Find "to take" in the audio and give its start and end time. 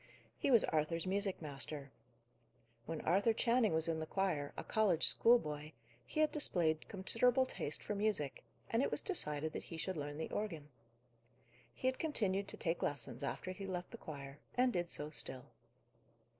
12.47-12.81